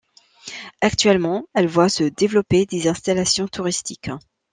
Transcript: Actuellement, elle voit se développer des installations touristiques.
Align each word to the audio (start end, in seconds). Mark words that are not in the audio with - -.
Actuellement, 0.81 1.45
elle 1.53 1.67
voit 1.67 1.87
se 1.87 2.05
développer 2.05 2.65
des 2.65 2.87
installations 2.87 3.47
touristiques. 3.47 4.09